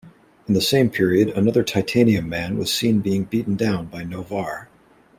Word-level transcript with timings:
In 0.47 0.55
the 0.55 0.61
same 0.61 0.89
period, 0.89 1.29
another 1.29 1.61
Titanium 1.63 2.27
Man 2.27 2.57
was 2.57 2.73
seen 2.73 3.01
being 3.01 3.25
beaten 3.25 3.55
down 3.55 3.85
by 3.85 4.03
Noh-Varr. 4.03 4.67